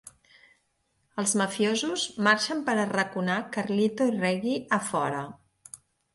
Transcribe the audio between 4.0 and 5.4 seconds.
i Reggie a fora.